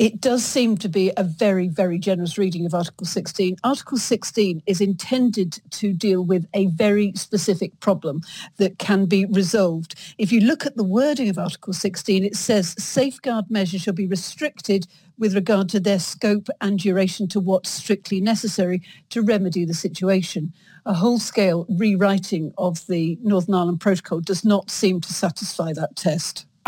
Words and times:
It 0.00 0.18
does 0.18 0.42
seem 0.42 0.78
to 0.78 0.88
be 0.88 1.12
a 1.18 1.22
very, 1.22 1.68
very 1.68 1.98
generous 1.98 2.38
reading 2.38 2.64
of 2.64 2.72
Article 2.72 3.06
16. 3.06 3.56
Article 3.62 3.98
16 3.98 4.62
is 4.64 4.80
intended 4.80 5.60
to 5.72 5.92
deal 5.92 6.24
with 6.24 6.46
a 6.54 6.68
very 6.68 7.12
specific 7.16 7.78
problem 7.80 8.22
that 8.56 8.78
can 8.78 9.04
be 9.04 9.26
resolved. 9.26 9.94
If 10.16 10.32
you 10.32 10.40
look 10.40 10.64
at 10.64 10.78
the 10.78 10.84
wording 10.84 11.28
of 11.28 11.36
Article 11.36 11.74
16, 11.74 12.24
it 12.24 12.34
says 12.34 12.74
safeguard 12.78 13.50
measures 13.50 13.82
shall 13.82 13.92
be 13.92 14.06
restricted 14.06 14.86
with 15.18 15.34
regard 15.34 15.68
to 15.68 15.80
their 15.80 15.98
scope 15.98 16.48
and 16.62 16.78
duration 16.78 17.28
to 17.28 17.38
what's 17.38 17.68
strictly 17.68 18.22
necessary 18.22 18.80
to 19.10 19.20
remedy 19.20 19.66
the 19.66 19.74
situation. 19.74 20.54
A 20.86 20.94
whole-scale 20.94 21.66
rewriting 21.68 22.54
of 22.56 22.86
the 22.86 23.18
Northern 23.20 23.54
Ireland 23.54 23.82
Protocol 23.82 24.20
does 24.20 24.46
not 24.46 24.70
seem 24.70 25.02
to 25.02 25.12
satisfy 25.12 25.74
that 25.74 25.94
test. 25.94 26.46